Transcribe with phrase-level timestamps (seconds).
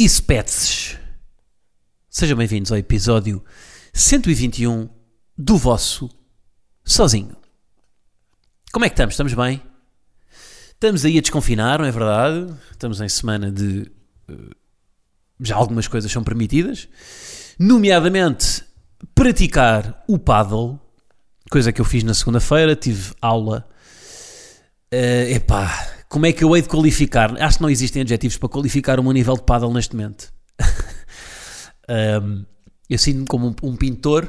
[0.00, 0.96] e spetses?
[2.08, 3.44] Sejam bem-vindos ao episódio
[3.92, 4.88] 121
[5.36, 6.08] do vosso
[6.82, 7.36] Sozinho.
[8.72, 9.12] Como é que estamos?
[9.12, 9.62] Estamos bem?
[10.70, 12.50] Estamos aí a desconfinar, não é verdade?
[12.70, 13.92] Estamos em semana de.
[14.26, 14.54] eh,
[15.38, 16.88] Já algumas coisas são permitidas,
[17.58, 18.64] nomeadamente
[19.14, 20.80] praticar o paddle,
[21.50, 22.74] coisa que eu fiz na segunda-feira.
[22.74, 23.68] Tive aula
[24.92, 27.40] Uh, epá, como é que eu hei de qualificar?
[27.40, 30.30] Acho que não existem adjetivos para qualificar o meu nível de paddle neste momento.
[32.22, 32.44] Um,
[32.88, 34.26] eu sinto-me como um, um pintor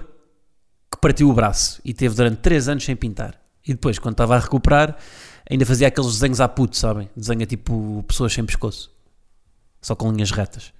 [0.92, 3.40] que partiu o braço e teve durante 3 anos sem pintar.
[3.64, 4.98] E depois, quando estava a recuperar,
[5.48, 7.08] ainda fazia aqueles desenhos à puto, sabem?
[7.16, 8.90] Desenha tipo pessoas sem pescoço,
[9.80, 10.74] só com linhas retas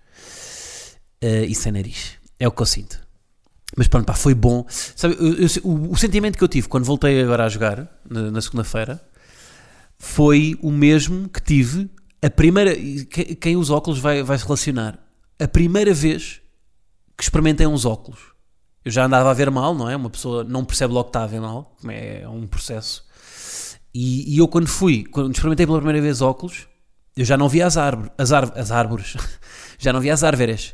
[1.24, 2.14] Uh, e sem nariz.
[2.40, 3.00] É o que eu sinto.
[3.78, 4.66] Mas pronto, pá, foi bom.
[4.68, 8.32] Sabe, eu- eu- o, o sentimento que eu tive quando voltei agora a jogar, na,
[8.32, 9.00] na segunda-feira,
[10.04, 11.88] foi o mesmo que tive
[12.24, 12.76] a primeira.
[12.76, 14.98] que- Quem usa óculos vai, vai se relacionar.
[15.40, 16.42] A primeira vez
[17.16, 18.20] que experimentei uns óculos.
[18.84, 19.96] Eu já andava a ver mal, não é?
[19.96, 23.06] Uma pessoa não percebe logo que está a ver mal, é, é um processo.
[23.94, 26.68] E, e eu, quando fui, quando experimentei pela primeira vez óculos,
[27.16, 29.16] eu já não via as, árvores, as, as árvores,
[29.78, 30.74] já não via as árvores,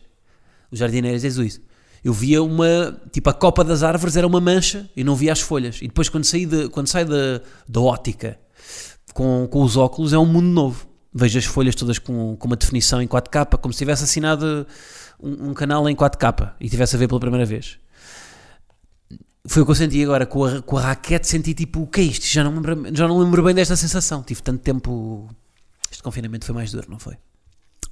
[0.72, 1.59] os jardineiros Jesus.
[2.02, 5.41] Eu via uma, tipo, a copa das árvores era uma mancha e não via as
[5.41, 5.81] folhas.
[5.81, 8.39] E depois, quando, saí de, quando da, da ótica
[9.13, 10.88] com, com os óculos é um mundo novo.
[11.13, 14.67] Vejo as folhas todas com, com uma definição em 4K, como se tivesse assinado
[15.19, 17.80] um, um canal em 4K e tivesse a ver pela primeira vez.
[19.47, 21.28] Foi o que eu senti agora com a, com a raquete.
[21.28, 22.25] Senti tipo, o que é isto?
[22.25, 24.22] Já não, lembro, já não lembro bem desta sensação.
[24.22, 25.29] Tive tanto tempo.
[25.89, 27.16] Este confinamento foi mais duro, não foi?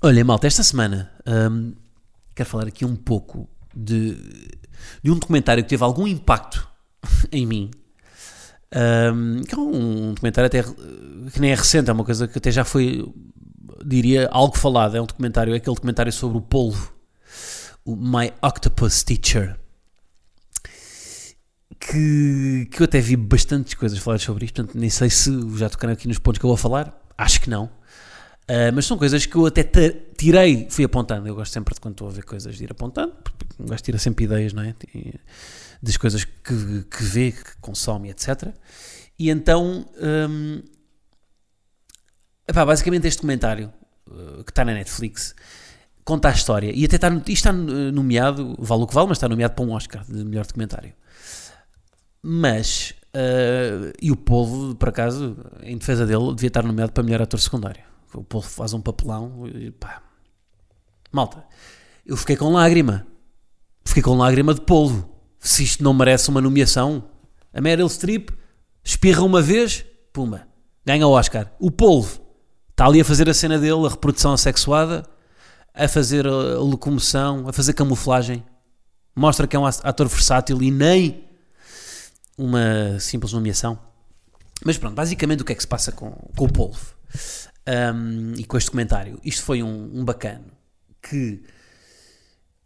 [0.02, 1.74] Olha, malta, esta semana hum,
[2.36, 4.16] quero falar aqui um pouco de,
[5.02, 6.68] de um documentário que teve algum impacto
[7.32, 7.72] em mim.
[8.74, 10.64] Um, que é um documentário até
[11.32, 13.08] que nem é recente, é uma coisa que até já foi,
[13.86, 14.98] diria, algo falado.
[14.98, 16.94] É um documentário, é aquele documentário sobre o polvo,
[17.84, 19.58] o My Octopus Teacher,
[21.80, 25.70] que, que eu até vi bastantes coisas falar sobre isto, portanto, nem sei se já
[25.70, 27.66] tocaram aqui nos pontos que eu vou falar, acho que não.
[28.46, 31.28] Uh, mas são coisas que eu até tirei, fui apontando.
[31.28, 33.82] Eu gosto sempre de quando estou a ver coisas de ir apontando, porque um gajo
[33.82, 34.76] tira sempre ideias, não é?
[34.94, 35.16] E-
[35.82, 38.54] das coisas que, que vê, que consome, etc.
[39.18, 39.86] E então,
[40.30, 40.62] hum,
[42.48, 43.72] epá, basicamente, este documentário
[44.08, 45.36] uh, que está na Netflix
[46.04, 49.28] conta a história e até está, está uh, nomeado, vale o que vale, mas está
[49.28, 50.94] nomeado para um Oscar de melhor documentário.
[52.22, 57.22] Mas, uh, e o povo, por acaso, em defesa dele, devia estar nomeado para melhor
[57.22, 57.84] ator secundário.
[58.14, 60.02] O povo faz um papelão e pá.
[61.12, 61.44] Malta,
[62.06, 63.06] eu fiquei com lágrima.
[63.86, 65.15] Fiquei com lágrima de polvo.
[65.46, 67.04] Se isto não merece uma nomeação,
[67.54, 68.32] a Meryl Streep
[68.84, 70.48] espirra uma vez, pumba,
[70.84, 71.54] ganha o Oscar.
[71.60, 72.20] O polvo
[72.72, 75.08] está ali a fazer a cena dele, a reprodução assexuada,
[75.72, 78.44] a fazer a locomoção, a fazer camuflagem.
[79.16, 81.24] Mostra que é um ator versátil e nem
[82.36, 83.78] uma simples nomeação.
[84.66, 86.96] Mas pronto, basicamente o que é que se passa com, com o polvo
[87.68, 89.20] Um, e com este documentário?
[89.24, 90.46] Isto foi um, um bacano
[91.04, 91.44] que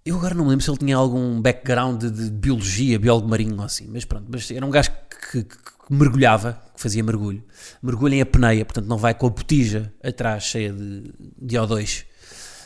[0.06, 3.56] eu agora não me lembro se ele tinha algum background de, de biologia, biólogo marinho
[3.58, 4.92] ou assim, mas pronto, mas era um gajo
[5.32, 5.58] que, que-
[5.90, 7.44] que mergulhava, que fazia mergulho.
[7.82, 11.12] Mergulha em apneia, portanto não vai com a botija atrás cheia de,
[11.42, 12.06] de O2,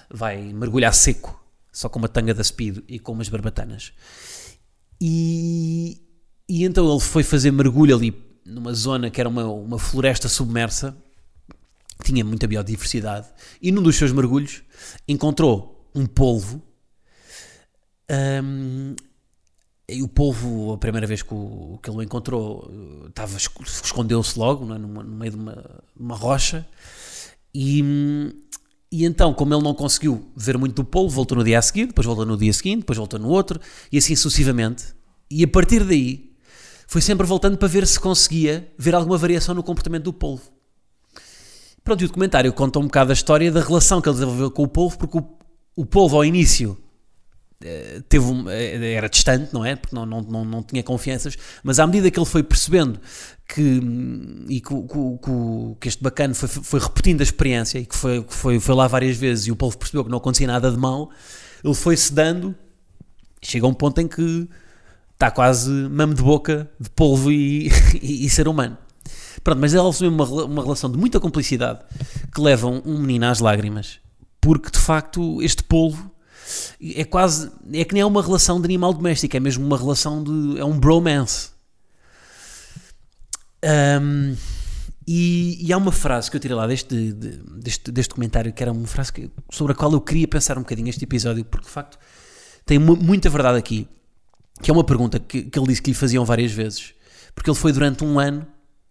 [0.09, 3.93] vai mergulhar seco, só com uma tanga da Speed e com umas barbatanas.
[5.01, 6.01] E,
[6.47, 8.13] e então ele foi fazer mergulho ali
[8.45, 10.95] numa zona que era uma, uma floresta submersa,
[12.03, 13.27] tinha muita biodiversidade,
[13.61, 14.61] e num dos seus mergulhos
[15.07, 16.61] encontrou um polvo
[18.13, 18.95] Hum,
[19.89, 22.71] e o polvo, a primeira vez que, o, que ele o encontrou,
[23.09, 24.77] estava, esco- escondeu-se logo é?
[24.77, 26.65] Numa- no meio de uma, uma rocha.
[27.53, 27.83] E,
[28.91, 31.87] e então, como ele não conseguiu ver muito do polvo, voltou no dia a seguir,
[31.87, 33.59] depois voltou no dia seguinte, depois voltou no outro,
[33.91, 34.85] e assim sucessivamente.
[35.29, 36.31] E a partir daí,
[36.87, 40.51] foi sempre voltando para ver se conseguia ver alguma variação no comportamento do polvo.
[41.83, 44.63] Pronto, e o documentário conta um bocado a história da relação que ele desenvolveu com
[44.63, 45.25] o polvo, porque o,
[45.75, 46.77] o polvo, ao início,
[48.09, 49.75] teve um, eh, era distante, não é?
[49.75, 52.99] Porque não, não, não, não tinha confianças, mas à medida que ele foi percebendo
[53.47, 53.81] que,
[54.49, 58.59] e que, que, que este bacana foi, foi repetindo a experiência e que foi, foi,
[58.59, 61.09] foi lá várias vezes e o povo percebeu que não acontecia nada de mal,
[61.63, 62.55] ele foi se dando
[63.41, 64.49] e chega a um ponto em que
[65.13, 67.69] está quase mamo de boca de polvo e,
[68.01, 68.77] e, e ser humano.
[69.43, 71.79] Pronto, mas ela assumiu uma, uma relação de muita complicidade
[72.33, 73.99] que leva um menino às lágrimas,
[74.39, 76.12] porque de facto este polvo
[76.81, 80.23] é quase, é que nem é uma relação de animal doméstico, é mesmo uma relação
[80.23, 81.51] de, é um bromance.
[84.01, 84.35] Um,
[85.07, 88.71] e, e, há uma frase que eu tirei lá deste, deste, deste comentário, que era
[88.71, 91.71] uma frase que, sobre a qual eu queria pensar um bocadinho este episódio, porque de
[91.71, 91.97] facto
[92.65, 93.87] tem muita verdade aqui,
[94.61, 96.93] que é uma pergunta que, que ele disse que lhe faziam várias vezes,
[97.35, 98.47] porque ele foi durante um ano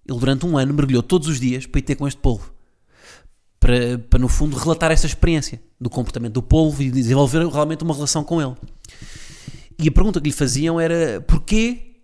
[0.08, 2.52] ele durante um ano mergulhou todos os dias para ir ter com este polvo.
[3.60, 7.92] Para, para no fundo relatar esta experiência do comportamento do polvo e desenvolver realmente uma
[7.92, 8.54] relação com ele.
[9.78, 11.96] E a pergunta que lhe faziam era porquê?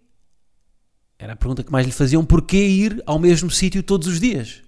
[1.16, 4.62] Era a pergunta que mais lhe faziam: porquê ir ao mesmo sítio todos os dias?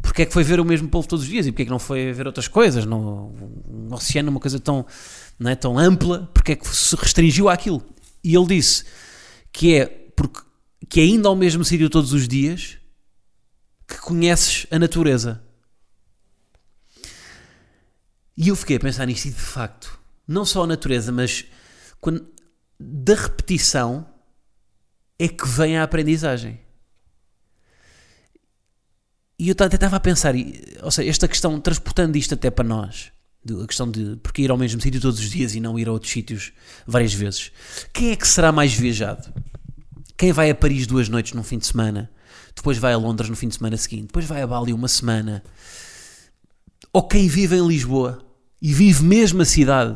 [0.00, 1.46] Porquê é que foi ver o mesmo polvo todos os dias?
[1.46, 2.86] E porquê é que não foi ver outras coisas?
[2.86, 3.30] No,
[3.68, 4.86] no oceano, uma coisa tão,
[5.38, 7.82] não é, tão ampla, porquê é que se restringiu àquilo?
[8.22, 8.84] E ele disse
[9.52, 10.40] que é porque
[10.88, 12.78] que é indo ao mesmo sítio todos os dias
[13.86, 15.43] que conheces a natureza.
[18.36, 21.44] E eu fiquei a pensar nisto e de facto, não só a natureza, mas
[22.00, 22.26] quando,
[22.78, 24.06] da repetição
[25.18, 26.60] é que vem a aprendizagem.
[29.38, 30.34] E eu até estava a pensar,
[30.82, 33.12] ou seja, esta questão, transportando isto até para nós,
[33.62, 35.92] a questão de porque ir ao mesmo sítio todos os dias e não ir a
[35.92, 36.52] outros sítios
[36.86, 37.52] várias vezes,
[37.92, 39.32] quem é que será mais viajado?
[40.16, 42.10] Quem vai a Paris duas noites num fim de semana,
[42.54, 45.42] depois vai a Londres no fim de semana seguinte, depois vai a Bali uma semana,
[46.92, 48.23] ou quem vive em Lisboa
[48.64, 49.94] e vive mesmo a cidade.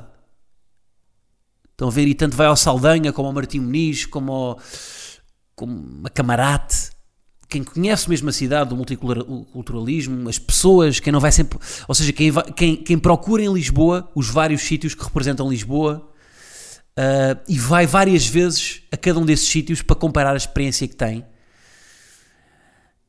[1.71, 2.07] Estão a ver?
[2.07, 4.61] E tanto vai ao Saldanha, como ao Martim Muniz, como, ao,
[5.57, 6.91] como a Camarate.
[7.49, 11.59] Quem conhece mesmo a cidade, o multiculturalismo, as pessoas, quem não vai sempre.
[11.89, 16.07] Ou seja, quem, quem, quem procura em Lisboa os vários sítios que representam Lisboa
[16.91, 20.95] uh, e vai várias vezes a cada um desses sítios para comparar a experiência que
[20.95, 21.25] tem.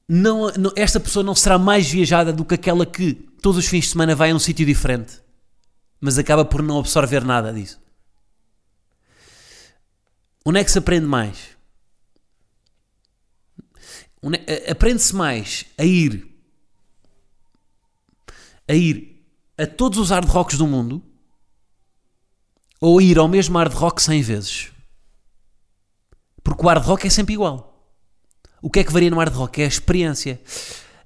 [0.07, 3.83] Não, não, esta pessoa não será mais viajada do que aquela que todos os fins
[3.83, 5.21] de semana vai a um sítio diferente,
[5.99, 7.81] mas acaba por não absorver nada disso.
[10.45, 11.57] Onde é que se aprende mais?
[14.47, 16.27] É, aprende-se mais a ir
[18.67, 19.25] a ir
[19.57, 21.01] a todos os hard rocks do mundo
[22.79, 24.71] ou ir ao mesmo hard rock 100 vezes.
[26.43, 27.69] Porque o hard rock é sempre igual.
[28.61, 29.61] O que é que varia no hard rock?
[29.61, 30.39] É a experiência.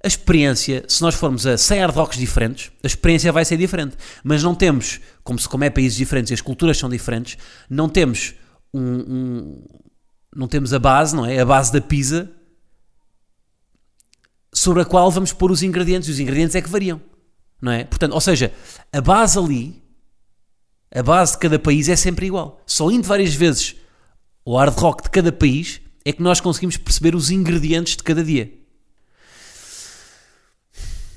[0.04, 3.96] A experiência, se nós formos a 100 hard rocks diferentes, a experiência vai ser diferente.
[4.22, 7.38] Mas não temos, como, se, como é países diferentes e as culturas são diferentes,
[7.70, 8.34] não temos
[8.72, 9.64] um, um,
[10.36, 11.38] não temos a base, não é?
[11.38, 12.30] A base da pizza
[14.52, 16.08] sobre a qual vamos pôr os ingredientes.
[16.08, 17.00] E os ingredientes é que variam,
[17.60, 17.84] não é?
[17.84, 18.52] Portanto, ou seja,
[18.92, 19.82] a base ali
[20.94, 22.62] a base de cada país é sempre igual.
[22.64, 23.74] Só indo várias vezes
[24.44, 28.22] o hard rock de cada país é que nós conseguimos perceber os ingredientes de cada
[28.22, 28.52] dia.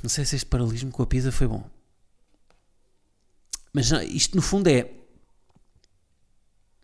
[0.07, 1.69] Não sei se este paralelismo com a pizza foi bom.
[3.73, 4.89] Mas isto no fundo é.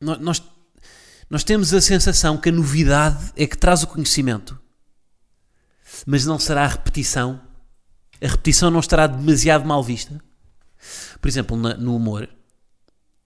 [0.02, 0.44] Nós,
[1.30, 4.60] nós temos a sensação que a novidade é que traz o conhecimento,
[6.06, 7.42] mas não será a repetição.
[8.22, 10.22] A repetição não estará demasiado mal vista.
[11.22, 12.28] Por exemplo, no humor,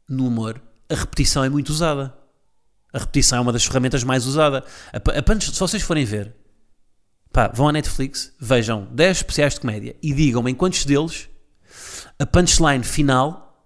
[0.07, 2.15] no humor, a repetição é muito usada.
[2.93, 4.62] A repetição é uma das ferramentas mais usadas.
[4.93, 6.36] A, a se vocês forem ver,
[7.38, 11.29] pá, vão à Netflix, vejam 10 especiais de comédia e digam-me em quantos deles
[12.17, 13.63] a punchline final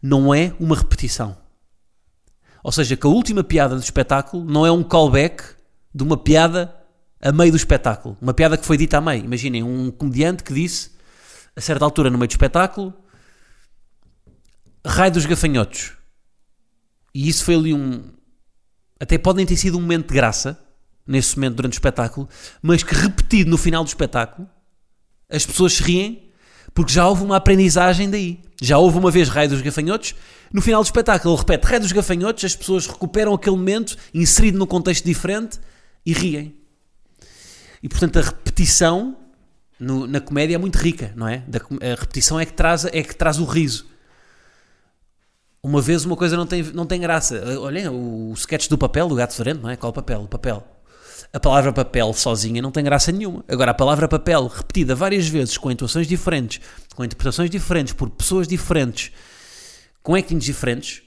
[0.00, 1.36] não é uma repetição.
[2.62, 5.42] Ou seja, que a última piada do espetáculo não é um callback
[5.92, 6.72] de uma piada
[7.20, 8.16] a meio do espetáculo.
[8.22, 9.24] Uma piada que foi dita a meio.
[9.24, 10.92] Imaginem um comediante que disse,
[11.56, 12.94] a certa altura no meio do espetáculo,
[14.86, 15.94] Raio dos Gafanhotos.
[17.12, 18.12] E isso foi ali um.
[19.00, 20.67] Até podem ter sido um momento de graça,
[21.08, 22.28] nesse momento durante o espetáculo,
[22.60, 24.48] mas que repetido no final do espetáculo,
[25.28, 26.28] as pessoas se riem
[26.74, 28.40] porque já houve uma aprendizagem daí.
[28.60, 30.14] Já houve uma vez Raio dos Gafanhotos,
[30.52, 34.58] no final do espetáculo ele repete Raio dos Gafanhotos, as pessoas recuperam aquele momento inserido
[34.58, 35.58] num contexto diferente
[36.04, 36.54] e riem.
[37.82, 39.16] E portanto a repetição
[39.78, 41.42] no, na comédia é muito rica, não é?
[41.80, 43.86] A repetição é que traz, é que traz o riso.
[45.62, 47.42] Uma vez uma coisa não tem, não tem graça.
[47.60, 49.76] Olhem, o, o sketch do papel, do gato fedorento, não é?
[49.76, 50.22] Qual papel?
[50.22, 50.64] O papel.
[51.32, 53.44] A palavra papel sozinha não tem graça nenhuma.
[53.46, 56.60] Agora, a palavra papel repetida várias vezes, com intuações diferentes,
[56.94, 59.12] com interpretações diferentes, por pessoas diferentes,
[60.02, 61.02] com actings diferentes,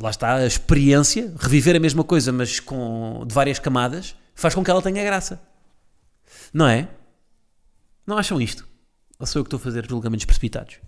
[0.00, 4.62] lá está a experiência, reviver a mesma coisa, mas com, de várias camadas, faz com
[4.62, 5.40] que ela tenha graça.
[6.52, 6.88] Não é?
[8.06, 8.66] Não acham isto?
[9.18, 10.78] Ou sou eu que estou a fazer julgamentos precipitados?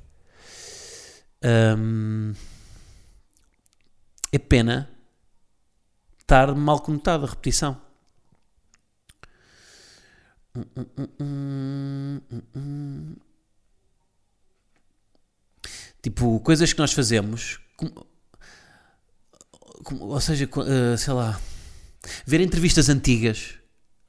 [4.33, 4.89] É pena
[6.21, 7.90] estar mal conotado a repetição.
[16.03, 18.07] Tipo, coisas que nós fazemos, como-
[19.85, 21.39] como- ou seja, eh, sei lá,
[22.27, 23.55] ver entrevistas antigas,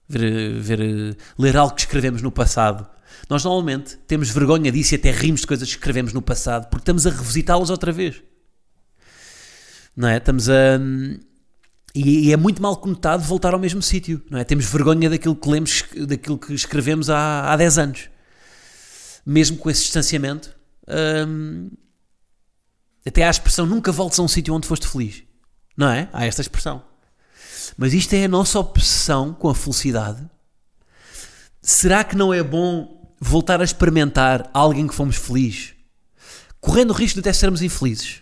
[0.08, 2.88] ver, ver, eh, ler algo que escrevemos no passado.
[3.30, 6.84] Nós normalmente temos vergonha disso e até rimos de coisas que escrevemos no passado porque
[6.84, 8.22] estamos a revisitá-las outra vez.
[9.96, 10.18] Não é?
[10.18, 10.80] Estamos a.
[11.94, 14.44] E, e é muito mal conotado voltar ao mesmo sítio, não é?
[14.44, 18.10] Temos vergonha daquilo que lemos, daquilo que escrevemos há, há 10 anos.
[19.26, 20.56] Mesmo com esse distanciamento,
[21.28, 21.70] hum,
[23.06, 25.24] até há a expressão nunca voltes a um sítio onde foste feliz.
[25.76, 26.10] Não é?
[26.14, 26.84] Há esta expressão.
[27.78, 30.22] Mas isto é a nossa obsessão com a felicidade.
[31.62, 35.74] Será que não é bom voltar a experimentar alguém que fomos felizes?
[36.60, 38.21] Correndo o risco de até sermos infelizes.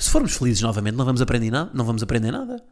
[0.00, 1.70] Se formos felizes novamente, não vamos aprender nada.
[1.74, 2.62] Não vamos aprender nada.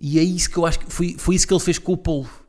[0.00, 1.96] E é isso que eu acho que foi, foi isso que ele fez com o
[1.96, 2.42] polvo.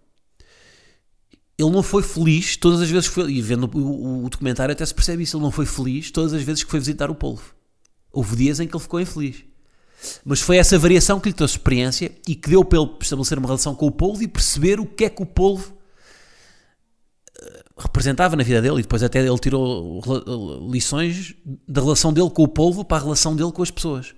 [1.58, 3.32] Ele não foi feliz todas as vezes que foi.
[3.32, 5.38] E vendo o, o- documentário até se percebe isso.
[5.38, 7.54] Ele não foi feliz todas as vezes que foi visitar o polvo.
[8.12, 9.44] Houve dias em que ele ficou infeliz.
[10.24, 13.48] Mas foi essa variação que lhe trouxe experiência e que deu para ele estabelecer uma
[13.48, 15.74] relação com o polvo e perceber o que é que o polvo
[17.42, 17.64] eh,
[17.96, 18.80] representava na vida dele.
[18.80, 20.02] E depois até ele tirou
[20.70, 21.34] lições
[21.68, 24.14] da relação dele com o polvo para a relação dele com as pessoas.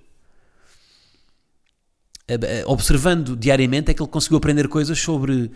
[2.66, 5.50] Observando diariamente é que ele conseguiu aprender coisas sobre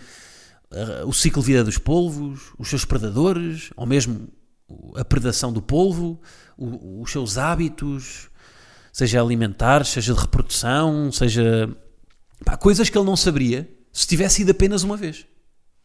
[0.71, 4.29] eh, o ciclo de vida dos polvos, os seus predadores, ou mesmo
[4.97, 6.19] a predação do polvo,
[6.57, 8.31] os seus hábitos,
[8.91, 11.69] seja alimentares, seja de reprodução, seja
[12.43, 15.27] pá, coisas que ele não saberia se tivesse ido apenas uma vez.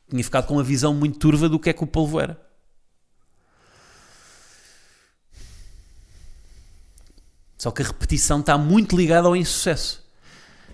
[0.09, 2.39] Tinha ficado com uma visão muito turva do que é que o polvo era.
[7.57, 10.05] Só que a repetição está muito ligada ao insucesso.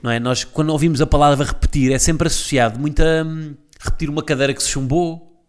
[0.02, 0.20] Não é?
[0.20, 4.54] Nós, quando ouvimos a palavra repetir, é sempre associado muito a hum, repetir uma cadeira
[4.54, 5.48] que se chumbou.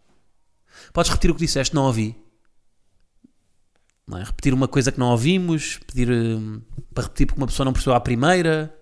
[0.93, 2.15] Podes repetir o que disseste, não ouvi.
[4.07, 4.23] Não é?
[4.23, 6.61] Repetir uma coisa que não ouvimos, pedir hum,
[6.93, 8.73] para repetir porque uma pessoa não percebeu à primeira.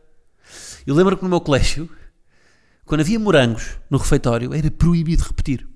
[0.86, 1.90] Eu lembro que no meu colégio,
[2.86, 5.68] quando havia morangos no refeitório, era proibido repetir.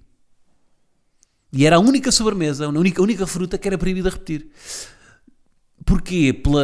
[1.52, 4.50] E era a única sobremesa, a única, a única fruta que era proibida repetir.
[5.86, 6.34] Porquê?
[6.34, 6.64] Pela,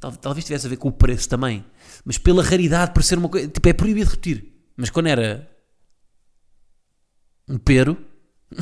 [0.00, 1.64] tal- talvez tivesse a ver com o preço também,
[2.04, 3.46] mas pela raridade, por ser uma coisa.
[3.48, 4.52] Tipo, é proibido repetir.
[4.76, 5.48] Mas quando era
[7.48, 7.96] um pero.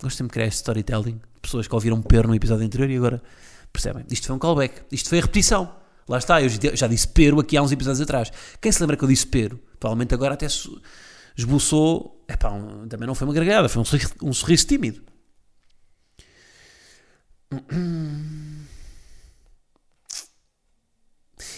[0.00, 1.20] Gosto sempre de criar este storytelling.
[1.40, 3.22] Pessoas que ouviram um pero no episódio anterior e agora
[3.72, 4.04] percebem.
[4.10, 4.82] Isto foi um callback.
[4.90, 5.74] Isto foi a repetição.
[6.08, 8.30] Lá está, eu já- disse pero aqui há uns episódios atrás.
[8.60, 9.58] Quem se lembra que eu disse pero?
[9.80, 10.46] Provavelmente agora até
[11.36, 12.24] esboçou.
[12.28, 15.02] Epá, um- também não foi uma gargalhada, foi um sorriso, um sorriso tímido.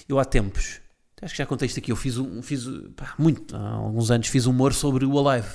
[0.09, 0.81] Eu há tempos,
[1.21, 2.65] acho que já contei isto aqui, eu fiz, um, fiz
[2.97, 5.49] pá, muito, há alguns anos, fiz humor sobre o Alive.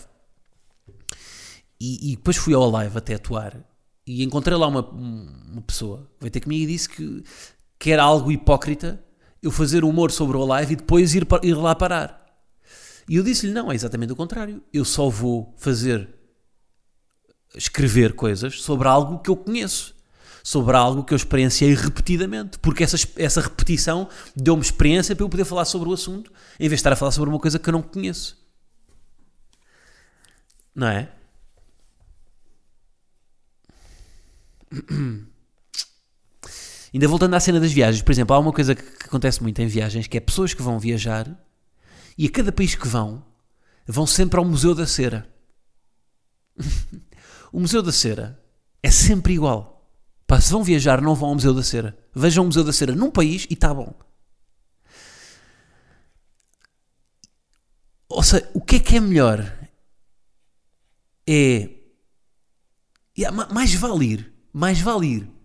[1.79, 3.57] E, e depois fui ao Alive até atuar
[4.05, 7.23] e encontrei lá uma, uma pessoa veio ter comigo e disse que,
[7.81, 9.03] que era algo hipócrita
[9.41, 12.23] eu fazer humor sobre o Alive e depois ir, ir lá parar.
[13.09, 14.61] E eu disse-lhe: não, é exatamente o contrário.
[14.71, 16.07] Eu só vou fazer,
[17.55, 19.95] escrever coisas sobre algo que eu conheço,
[20.43, 25.45] sobre algo que eu experienciei repetidamente, porque essa, essa repetição deu-me experiência para eu poder
[25.45, 27.73] falar sobre o assunto, em vez de estar a falar sobre uma coisa que eu
[27.73, 28.39] não conheço.
[30.75, 31.11] Não é?
[36.93, 39.59] Ainda voltando à cena das viagens, por exemplo, há uma coisa que, que acontece muito
[39.61, 41.39] em viagens que é pessoas que vão viajar
[42.17, 43.25] e a cada país que vão,
[43.87, 45.29] vão sempre ao Museu da Cera.
[47.51, 48.43] o Museu da Cera
[48.83, 49.89] é sempre igual.
[50.27, 51.97] Pá, se vão viajar, não vão ao Museu da Cera.
[52.13, 53.97] Vejam o Museu da Cera num país e está bom.
[58.09, 59.39] Ou seja, o que é que é melhor?
[61.25, 61.69] É.
[63.31, 64.33] ma- mais vale ir.
[64.51, 65.40] Mais vale ir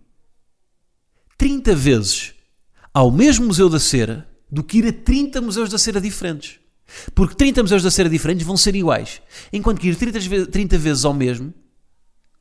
[1.37, 2.33] 30 vezes
[2.93, 6.59] ao mesmo Museu da Cera do que ir a 30 museus da cera diferentes.
[7.13, 9.21] Porque 30 museus da cera diferentes vão ser iguais.
[9.51, 11.53] Enquanto que ir 30, ve- 30 vezes ao mesmo,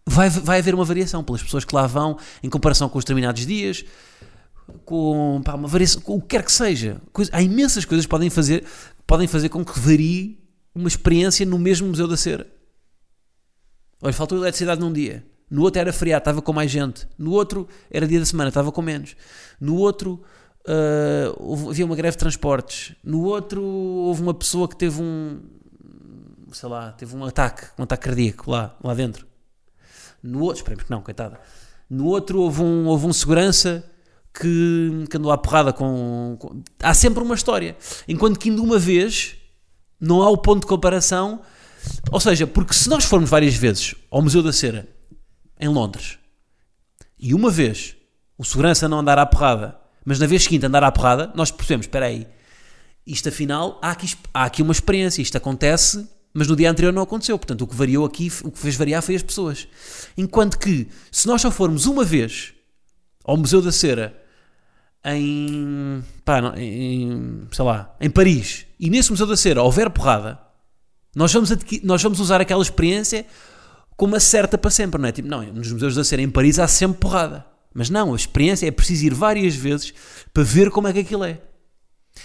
[0.07, 3.45] vai, vai haver uma variação pelas pessoas que lá vão, em comparação com os determinados
[3.45, 3.85] dias,
[4.85, 7.01] com pá, uma variação, com o que quer que seja.
[7.13, 8.65] Coisa- há imensas coisas que podem fazer,
[9.05, 10.39] podem fazer com que varie
[10.75, 12.47] uma experiência no mesmo Museu da Cera.
[14.01, 15.25] Olha, faltou eletricidade num dia.
[15.51, 17.07] No outro era feriado, estava com mais gente.
[17.17, 19.17] No outro era dia da semana, estava com menos.
[19.61, 20.23] No outro
[20.67, 22.95] uh, havia uma greve de transportes.
[23.03, 25.41] No outro houve uma pessoa que teve um,
[26.53, 29.27] sei lá, teve um ataque, um ataque cardíaco lá, lá dentro.
[30.23, 31.39] No outro, esperemos que não, coitada.
[31.89, 33.85] No outro houve um, houve um segurança
[34.35, 37.77] que, que andou à porrada com, com, Há sempre uma história.
[38.09, 39.37] Enquanto que indo uma vez,
[40.01, 41.41] não há o ponto de comparação.
[42.11, 44.89] Ou seja, porque se nós formos várias vezes ao Museu da Cera,
[45.59, 46.19] em Londres,
[47.19, 47.97] e uma vez
[48.39, 51.87] o segurança não andar à porrada, mas na vez seguinte andar à porrada, nós percebemos,
[51.87, 52.27] espera aí,
[53.07, 57.03] isto afinal, há aqui, há aqui uma experiência, isto acontece, mas no dia anterior não
[57.03, 57.39] aconteceu.
[57.39, 59.67] Portanto, o que variou aqui, o que fez variar foi as pessoas.
[60.19, 62.53] Enquanto que, se nós só formos uma vez
[63.25, 64.23] ao Museu da Cera,
[65.05, 70.39] em, pá, em, sei lá, em Paris, e nesse Museu da Cera houver porrada,
[71.15, 71.51] nós vamos,
[71.83, 73.25] nós vamos usar aquela experiência
[73.97, 75.13] como uma certa para sempre, não é?
[75.13, 77.47] Tipo, não, nos Museus da Cera em Paris há sempre porrada.
[77.73, 79.93] Mas não, a experiência é preciso ir várias vezes
[80.33, 81.41] para ver como é que aquilo é.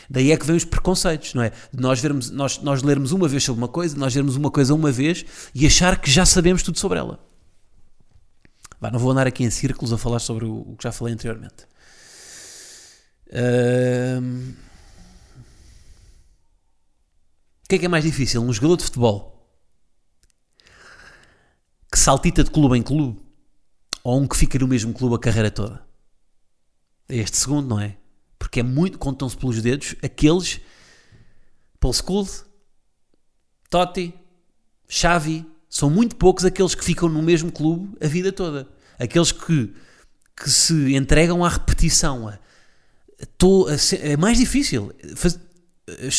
[0.10, 1.52] Daí é que vem os preconceitos, não é?
[1.74, 4.74] De nós, vermos, nós, nós lermos uma vez sobre uma coisa, nós lermos uma coisa
[4.74, 7.20] uma vez e achar que já sabemos tudo sobre ela.
[8.80, 11.14] Bah, não vou andar aqui em círculos a falar sobre o, o que já falei
[11.14, 11.68] anteriormente.
[17.64, 18.42] O que é que é mais difícil?
[18.42, 19.31] Um jogador de futebol
[21.92, 23.20] que saltita de clube em clube
[24.04, 25.86] ou um que fica no mesmo clube a carreira toda?
[27.10, 27.98] É este segundo, não é?
[28.40, 30.62] Porque é muito, contam-se pelos dedos, aqueles
[31.80, 32.46] Paul Scholes,
[33.70, 34.14] Totti,
[34.88, 38.68] Xavi, são muito poucos aqueles que ficam no mesmo clube a vida toda.
[39.00, 39.74] Aqueles que,
[40.36, 42.40] que se entregam à repetição, a,
[43.38, 45.40] Tô, é mais difícil faz,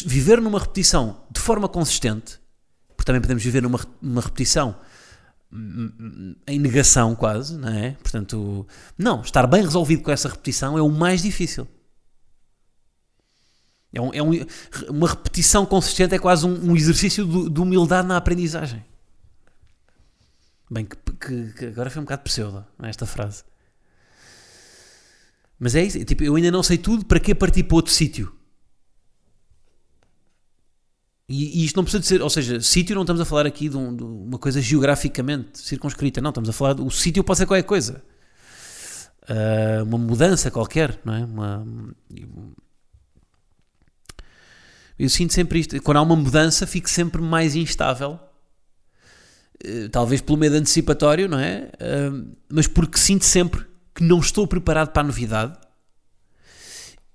[0.05, 2.39] viver numa repetição de forma consistente,
[2.97, 4.77] porque também podemos viver numa, numa repetição
[6.47, 7.93] em negação quase, não é?
[8.03, 8.67] Portanto,
[8.97, 11.69] não, estar bem resolvido com essa repetição é o mais difícil.
[13.93, 14.31] É, um, é um,
[14.89, 18.83] uma repetição consistente é quase um, um exercício de, de, humildade na aprendizagem.
[20.71, 23.45] Bem, que, que, que agora foi um bocado pseudo esta frase.
[25.59, 28.35] Mas é isso, tipo, eu ainda não sei tudo, para que partir para outro sítio?
[31.33, 33.67] E, e, isto não precisa de ser, ou seja, sítio não estamos a falar aqui
[33.67, 37.47] de, um, de, uma coisa geograficamente circunscrita, não, estamos a falar, o sítio pode ser
[37.47, 38.05] qualquer coisa.
[39.23, 41.25] Uh, uma mudança qualquer, não é?
[41.25, 41.67] Uma,
[44.99, 48.21] eu sinto sempre isto, quando há uma mudança fico sempre mais instável,
[49.65, 51.71] uh, talvez pelo medo antecipatório, não é?
[51.81, 53.65] Uh, mas porque sinto sempre
[53.95, 55.59] que não estou preparado para a novidade.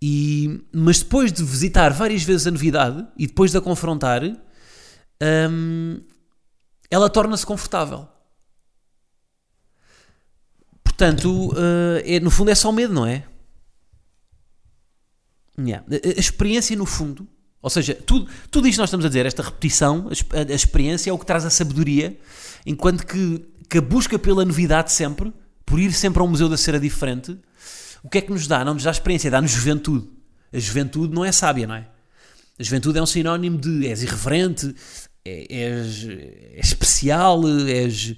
[0.01, 4.21] E, mas depois de visitar várias vezes a novidade e depois de a confrontar,
[5.49, 6.01] hum,
[6.89, 8.07] ela torna-se confortável.
[10.83, 13.23] Portanto, uh, é, no fundo é só medo, não é?
[15.59, 15.85] Yeah.
[15.91, 17.27] A, a, experiência, no fundo,
[17.61, 21.13] ou seja, tudo, tudo isto nós estamos a dizer, esta repetição, a, a experiência é
[21.13, 22.19] o que traz a sabedoria,
[22.65, 25.33] enquanto que, que a busca pela novidade sempre
[25.65, 27.37] por ir sempre a um museu da cera diferente,
[28.03, 28.63] o que é que nos dá?
[28.63, 30.07] Não nos dá experiência, dá-nos juventude.
[30.53, 31.87] A juventude não é sábia, não é?
[32.59, 34.75] A juventude é um sinónimo de és irreverente,
[35.23, 36.07] é, és,
[36.55, 38.15] és especial, és.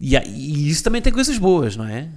[0.00, 2.10] E, e, isso também tem coisas boas, não é?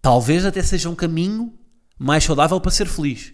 [0.00, 1.52] Talvez até seja um caminho
[1.98, 3.32] mais saudável para ser feliz.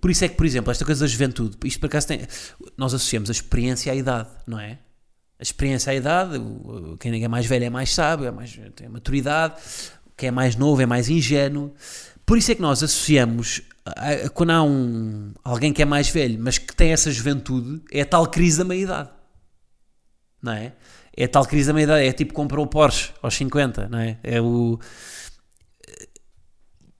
[0.00, 2.26] Por isso é que, por exemplo, esta coisa da juventude, isto por acaso tem.
[2.76, 4.78] Nós associamos a experiência à idade, não é?
[5.38, 6.40] A experiência à idade,
[6.98, 9.54] quem é mais velho é mais sábio, é mais, tem maturidade,
[10.16, 11.74] quem é mais novo é mais ingênuo.
[12.24, 16.08] Por isso é que nós associamos, a, a, quando há um, alguém que é mais
[16.08, 19.10] velho, mas que tem essa juventude, é a tal crise da meia-idade.
[20.42, 20.72] Não é?
[21.16, 24.18] É a tal crise da meia-idade, é tipo comprou o Porsche aos 50, não é?
[24.22, 24.78] É o...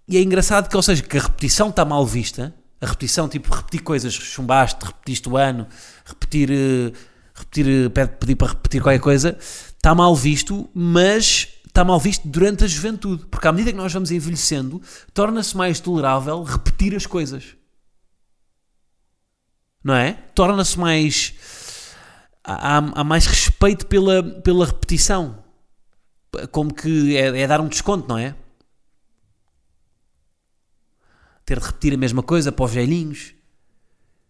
[0.09, 3.53] E é engraçado que, ou seja, que a repetição está mal vista, a repetição, tipo,
[3.53, 5.67] repetir coisas, chumbaste, repetiste o ano,
[6.05, 6.93] repetir, eh,
[7.37, 12.65] repetir eh, pedir para repetir qualquer coisa, está mal visto, mas está mal visto durante
[12.65, 14.81] a juventude, porque à medida que nós vamos envelhecendo,
[15.13, 17.57] torna-se mais tolerável repetir as coisas.
[19.85, 20.15] Não é?
[20.35, 21.35] Torna-se mais.
[22.43, 25.45] Há, há, mais respeito pela, pela repetição.
[26.51, 28.35] Como que é, é dar um desconto, não é?
[31.47, 33.33] ter de repetir a mesma coisa para os velhinhos,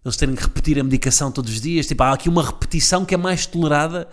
[0.07, 1.87] eles terem que repetir a medicação todos os dias.
[1.87, 4.09] Tipo, há aqui uma repetição que é mais tolerada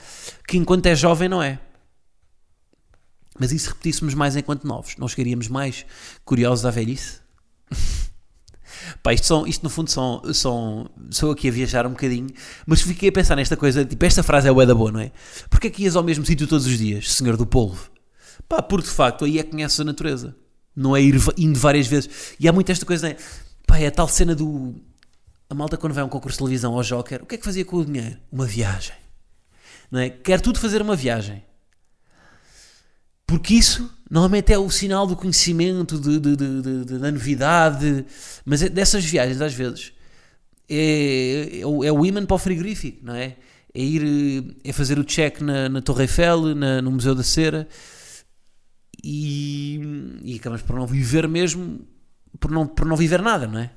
[0.48, 1.60] que enquanto é jovem não é.
[3.40, 4.96] Mas e se repetíssemos mais enquanto novos?
[4.98, 5.86] Não chegaríamos mais
[6.26, 7.20] curiosos à velhice?
[9.04, 10.90] Pá, isto, são, isto no fundo são, são.
[11.12, 12.28] Sou aqui a viajar um bocadinho,
[12.66, 13.86] mas fiquei a pensar nesta coisa.
[13.86, 15.12] Tipo, esta frase é o da boa, não é?
[15.48, 17.92] Porquê é que ias ao mesmo sítio todos os dias, senhor do polvo?
[18.50, 20.36] Pá, porque de facto aí é que conheces a natureza.
[20.76, 22.36] Não é ir indo várias vezes.
[22.40, 23.18] E há muito esta coisa, não é?
[23.68, 24.76] Pá, é a tal cena do.
[25.54, 27.46] A malta quando vai a um concurso de televisão ao Joker, o que é que
[27.46, 28.18] fazia com o dinheiro?
[28.32, 28.96] Uma viagem.
[29.92, 30.10] Não é?
[30.10, 31.44] Quer tudo fazer uma viagem.
[33.28, 38.04] Porque isso normalmente é o sinal do conhecimento, de, de, de, da novidade,
[38.44, 39.94] mas é dessas viagens às vezes
[40.68, 43.38] é, é, é o imã para o frigorífico, não é?
[43.76, 47.68] É ir, é fazer o check na, na Torre Eiffel, na, no Museu da Cera
[49.04, 49.80] e,
[50.24, 51.88] e acabamos por não viver mesmo,
[52.40, 53.70] por não, por não viver nada, não é?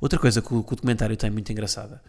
[0.00, 2.02] Outra coisa que o, que o documentário tem muito engraçada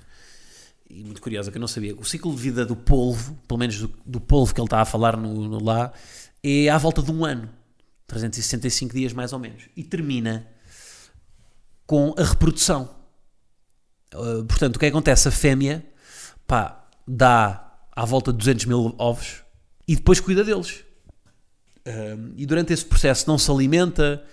[0.89, 3.80] e muito curiosa que eu não sabia, o ciclo de vida do polvo, pelo menos
[3.80, 5.91] do, do polvo que ele está a falar no, no, lá,
[6.43, 7.50] é à volta de um ano,
[8.08, 10.47] 365 dias mais ou menos, e termina
[11.86, 12.89] com a reprodução.
[14.13, 15.28] Uh, portanto, o que, é acontece?
[15.28, 15.86] A fêmea
[16.45, 19.43] pá, dá à volta de 200 mil ovos
[19.88, 20.86] e depois cuida deles.
[21.86, 24.23] Uh, e durante esse processo não se alimenta,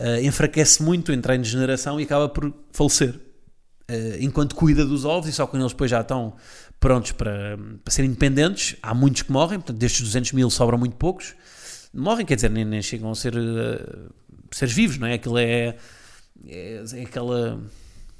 [0.00, 3.14] uh, enfraquece muito, em degeneração e acaba por falecer.
[3.90, 6.34] Uh, enquanto cuida dos ovos, e só quando eles depois já estão
[6.80, 10.96] prontos para, para serem independentes, há muitos que morrem, portanto, destes 200 mil sobram muito
[10.96, 11.34] poucos.
[11.92, 14.12] Morrem, quer dizer, nem, nem chegam a ser uh,
[14.50, 15.14] seres vivos, não é?
[15.14, 15.76] Aquilo é,
[16.46, 17.60] é, é aquela.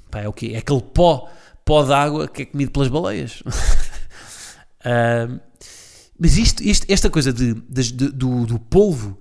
[0.09, 0.51] Pá, é o quê?
[0.53, 1.29] É aquele pó,
[1.63, 3.41] pó d'água que é comido pelas baleias.
[3.41, 5.39] uh,
[6.17, 9.19] mas isto, isto, esta coisa de, de, de do, do polvo,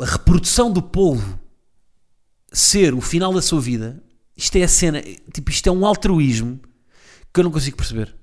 [0.00, 1.38] a reprodução do polvo
[2.52, 4.02] ser o final da sua vida
[4.38, 5.02] isto é a cena,
[5.34, 6.60] tipo, isto é um altruísmo
[7.34, 8.14] que eu não consigo perceber.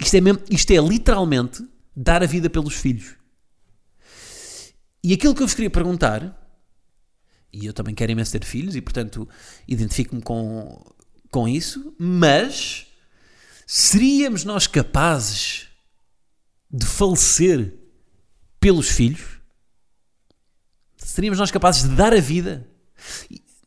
[0.00, 1.62] Isto é, mesmo, isto é literalmente
[1.94, 3.16] dar a vida pelos filhos.
[5.04, 6.38] E aquilo que eu vos queria perguntar,
[7.52, 9.28] e eu também quero imenso ter filhos, e portanto
[9.68, 10.82] identifico-me com,
[11.30, 12.86] com isso, mas
[13.66, 15.68] seríamos nós capazes
[16.70, 17.74] de falecer
[18.58, 19.31] pelos filhos?
[21.12, 22.66] Seríamos nós capazes de dar a vida?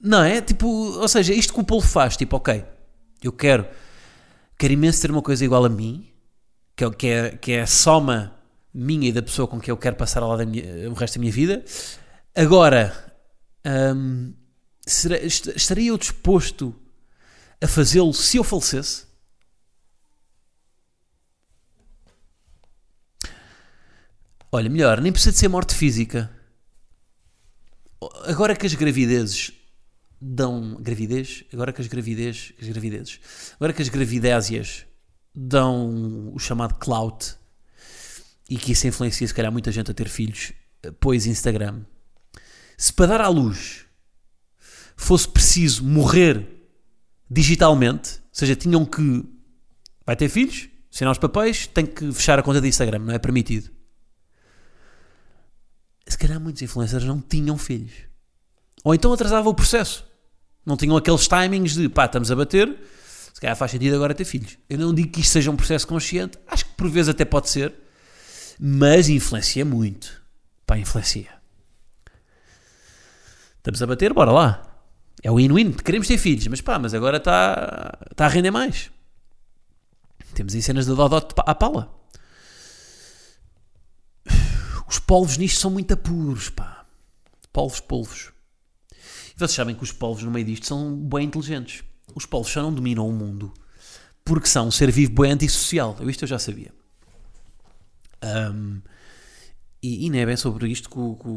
[0.02, 0.42] Não é?
[0.42, 2.66] Tipo, ou seja, isto que o Paulo faz, tipo, ok,
[3.22, 3.68] eu quero,
[4.58, 6.10] quero imenso ter uma coisa igual a mim,
[6.76, 8.36] que é, que é, que é a soma
[8.74, 11.64] minha e da pessoa com quem eu quero passar minha, o resto da minha vida.
[12.36, 13.14] Agora,
[13.96, 14.34] hum,
[14.82, 16.74] será, estaria eu disposto
[17.62, 19.06] a fazê-lo se eu falecesse?
[24.52, 26.35] Olha, melhor, nem precisa de ser morte física.
[28.26, 29.52] Agora que as gravidezes
[30.20, 33.20] dão gravidez, agora que as gravidez, as gravidezes,
[33.56, 34.86] agora que as gravidésias
[35.34, 37.36] dão o chamado clout
[38.50, 40.54] e que isso influencia se calhar muita gente a ter filhos,
[40.84, 41.82] eh, pois Instagram.
[42.78, 43.86] Se para dar à luz
[44.96, 46.48] fosse preciso morrer
[47.30, 49.24] digitalmente, ou seja, tinham que
[50.06, 53.20] vai ter filhos, assinar os papéis, tem que fechar a conta de Instagram, não é
[53.20, 53.75] permitido.
[56.08, 57.94] Se calhar muitos influencers não tinham filhos.
[58.84, 60.06] Ou então atrasava o processo.
[60.66, 62.76] Não tinham aqueles timings de pá, estamos a bater,
[63.34, 64.58] se calhar faz sentido agora ter filhos.
[64.70, 67.50] Eu não digo que isto seja um processo consciente, acho que por vezes até pode
[67.50, 67.74] ser,
[68.60, 70.22] mas influencia muito.
[70.66, 71.30] Pá, influencia.
[73.58, 74.76] Estamos a bater, bora lá.
[75.24, 78.92] É o win-win, queremos ter filhos, mas pá, mas agora está tá a render mais.
[80.34, 81.95] Temos aí cenas de Dodó à pala.
[84.88, 86.86] Os polvos nisto são muito apuros, pá.
[87.52, 88.32] Polvos, polvos.
[88.92, 91.84] E vocês sabem que os polvos no meio disto são bem inteligentes.
[92.14, 93.54] Os polvos só não dominam o mundo
[94.24, 95.96] porque são um ser vivo bem antissocial.
[96.00, 96.74] Eu, isto eu já sabia.
[98.24, 98.82] Um,
[99.82, 101.28] e, e não é bem sobre isto que o, que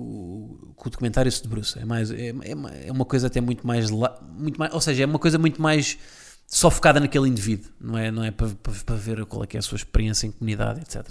[0.00, 1.80] o, que o documentário se debruça.
[1.80, 4.72] É, mais, é, é, é uma coisa até muito mais, muito mais.
[4.72, 5.98] Ou seja, é uma coisa muito mais
[6.54, 9.56] só focada naquele indivíduo, não é, não é para, para, para, ver qual é, que
[9.56, 11.02] é a sua experiência em comunidade, etc.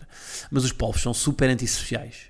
[0.51, 2.27] Mas os povos são super antissociais,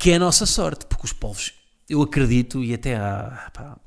[0.00, 1.54] que é a nossa sorte, porque os povos
[1.88, 3.52] eu acredito e até há.
[3.54, 3.78] Pá,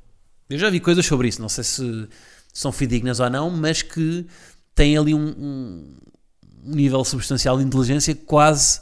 [0.48, 2.08] eu já vi coisas sobre isso, não sei se
[2.54, 4.26] são fidedignas ou não, mas que
[4.74, 5.96] têm ali um, um,
[6.64, 8.80] nível substancial de inteligência quase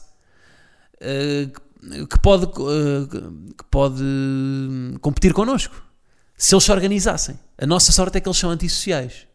[1.01, 4.05] uh, que pode, uh, que pode
[5.01, 5.75] competir connosco.
[6.37, 7.39] Se eles se organizassem.
[7.57, 9.27] A nossa sorte é que eles são antissociais.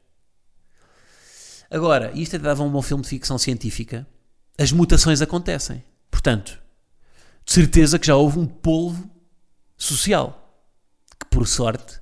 [1.72, 4.08] Agora, isto até dava um bom filme de ficção científica.
[4.58, 5.84] As mutações acontecem.
[6.10, 6.60] Portanto,
[7.46, 9.10] de certeza que já houve um polvo
[9.78, 10.68] social,
[11.20, 12.02] que por sorte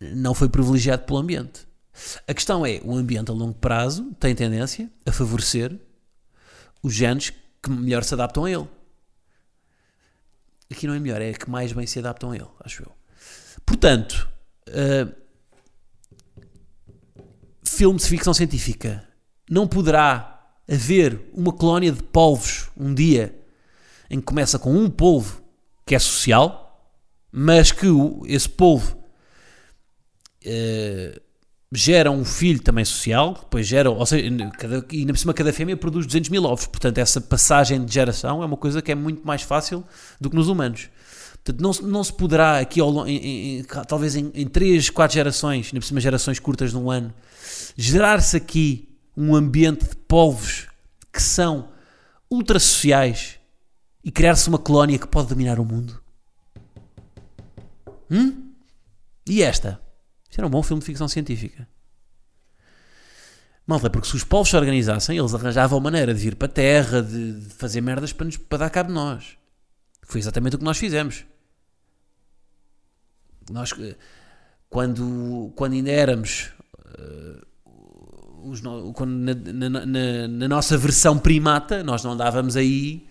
[0.00, 1.68] não foi privilegiado pelo ambiente.
[2.26, 5.78] A questão é, o ambiente a longo prazo tem tendência a favorecer
[6.82, 7.30] os genes
[7.62, 8.68] que melhor se adaptam a ele.
[10.70, 12.99] aqui não é melhor, é que mais bem se adaptam a ele, acho eu.
[13.70, 14.28] Portanto,
[14.68, 15.14] uh,
[17.64, 19.06] filme de ficção científica
[19.48, 23.32] não poderá haver uma colónia de polvos um dia
[24.10, 25.40] em que começa com um polvo
[25.86, 26.92] que é social,
[27.30, 28.96] mas que o, esse polvo
[30.44, 31.20] uh,
[31.72, 35.76] gera um filho também social, depois gera, ou seja, cada, e na cima cada fêmea
[35.76, 39.24] produz 200 mil ovos, portanto essa passagem de geração é uma coisa que é muito
[39.24, 39.84] mais fácil
[40.20, 40.90] do que nos humanos.
[41.42, 45.72] Portanto, não, não se poderá aqui, ao, em, em, talvez em, em 3, 4 gerações,
[45.72, 47.12] na cima gerações curtas de um ano,
[47.76, 50.68] gerar-se aqui um ambiente de polvos
[51.12, 51.68] que são
[52.30, 53.38] ultra sociais
[54.04, 56.00] e criar-se uma colónia que pode dominar o mundo?
[58.10, 58.52] Hum?
[59.26, 59.80] E esta?
[60.28, 61.66] Isto era um bom filme de ficção científica.
[63.66, 67.02] Malta, porque se os povos se organizassem, eles arranjavam maneira de vir para a Terra,
[67.02, 69.39] de, de fazer merdas para, nos, para dar cabo de nós.
[70.10, 71.24] Foi exatamente o que nós fizemos.
[73.48, 73.94] Nós, eh,
[74.68, 76.50] quando, quando ainda éramos.
[76.98, 78.60] Uh, os,
[78.94, 83.06] quando na, na, na, na, nossa versão primata, nós não andávamos aí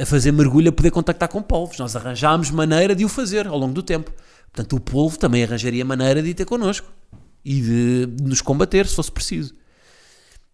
[0.00, 1.78] a fazer mergulho a poder contactar com povos.
[1.78, 4.12] Nós arranjámos maneira de o fazer ao longo do tempo.
[4.52, 6.92] Portanto, o povo também arranjaria maneira de ir ter connosco
[7.44, 9.52] e de nos combater se fosse preciso.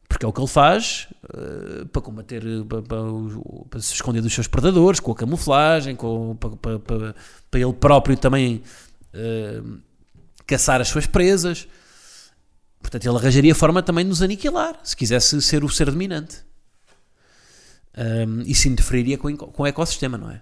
[0.08, 3.02] Porque é o que ele faz uh, para combater, para, para,
[3.68, 7.14] para, se esconder dos seus predadores, com a camuflagem, com, para, para,
[7.60, 8.62] ele próprio também
[9.14, 9.78] uh,
[10.46, 11.68] caçar as suas presas.
[12.80, 16.48] Portanto, ele arranjaria forma também de nos aniquilar, se quisesse ser o ser dominante.
[17.96, 20.40] Um, e se interferiria com, com o ecossistema, não é?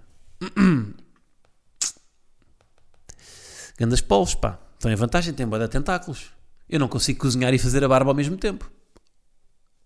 [3.78, 4.58] Grandes polos, pá.
[4.74, 6.30] Estão em vantagem, têm boa de tentáculos.
[6.68, 8.70] Eu não consigo cozinhar e fazer a barba ao mesmo tempo.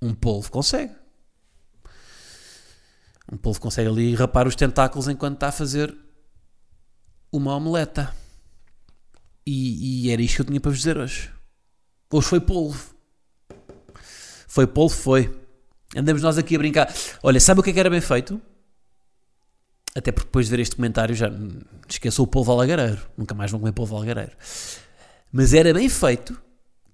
[0.02, 0.94] Um polvo consegue.
[3.30, 5.94] Um polvo consegue ali rapar os tentáculos enquanto está a fazer
[7.30, 8.14] uma omeleta.
[9.46, 11.30] E, e era isto que eu tinha para vos dizer hoje.
[12.12, 12.94] Hoje foi polvo.
[14.48, 15.38] Foi polvo, foi.
[15.94, 16.92] Andamos nós aqui a brincar.
[17.22, 18.40] Olha, sabe o que, é que era bem feito?
[19.94, 21.30] Até porque depois de ver este comentário já
[21.88, 23.00] esqueceu o polvo alagareiro.
[23.16, 24.32] Nunca mais vão comer polvo alagareiro.
[25.32, 26.40] Mas era bem feito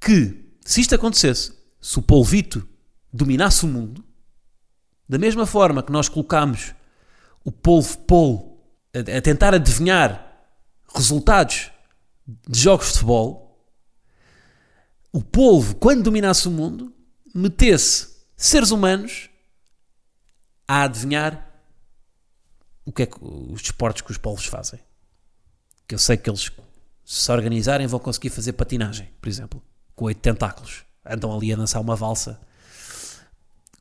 [0.01, 2.67] que, se isto acontecesse, se o polvito
[3.17, 4.05] dominasse o mundo,
[5.09, 6.75] da mesma forma que nós colocámos
[7.45, 8.59] o polvo polo
[8.95, 10.25] a, a tentar adivinhar
[10.95, 11.71] resultados
[12.27, 13.47] de jogos de futebol,
[15.13, 16.93] o polvo, quando dominasse o mundo,
[17.35, 19.31] metesse seres humanos
[20.67, 21.47] a adivinhar
[22.85, 24.81] o que é que os desportos que os polvos fazem.
[25.89, 26.51] Que eu sei que eles,
[27.05, 29.63] se organizarem, vão conseguir fazer patinagem, por exemplo,
[29.95, 30.85] com oito tentáculos.
[31.05, 32.41] Andam ali a dançar uma valsa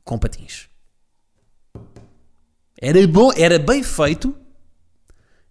[0.06, 0.70] com patins.
[2.80, 4.34] Era bom, era bem feito,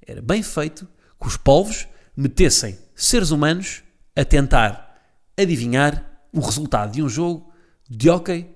[0.01, 0.87] era bem feito
[1.19, 3.83] que os polvos metessem seres humanos
[4.15, 4.97] a tentar
[5.37, 7.51] adivinhar o resultado de um jogo
[7.89, 8.49] de hockey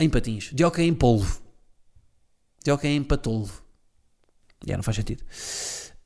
[0.00, 1.40] em patins, de hockey em polvo,
[2.64, 3.62] de hockey em patolvo.
[4.66, 5.22] Já não faz sentido.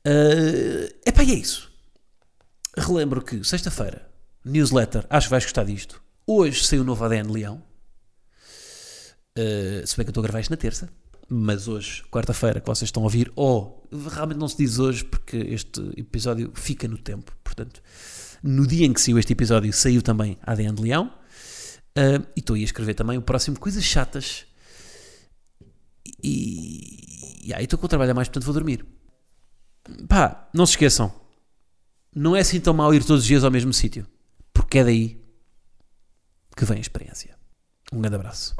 [0.05, 1.71] Uh, epá, e é isso.
[2.77, 4.07] Relembro que sexta-feira,
[4.45, 6.03] newsletter, acho que vais gostar disto.
[6.27, 7.72] Hoje saiu o novo ADN Leão.
[9.37, 10.89] Uh, se bem que eu estou a gravar isto na terça,
[11.27, 15.37] mas hoje, quarta-feira, que vocês estão a ouvir, ou realmente não se diz hoje porque
[15.37, 17.35] este episódio fica no tempo.
[17.43, 17.81] Portanto,
[18.43, 21.11] no dia em que saiu este episódio, saiu também ADN de Leão.
[21.97, 24.45] Uh, e estou a escrever também o próximo Coisas Chatas.
[26.23, 28.85] E, e aí estou com o trabalho a mais, portanto vou dormir.
[30.07, 31.13] Pá, não se esqueçam.
[32.15, 34.05] Não é assim tão mal ir todos os dias ao mesmo sítio.
[34.53, 35.21] Porque é daí
[36.55, 37.35] que vem a experiência.
[37.91, 38.55] Um grande abraço.